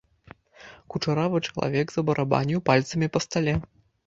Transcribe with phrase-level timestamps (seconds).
[0.93, 3.55] Кучаравы чалавек забарабаніў пальцамі па стале.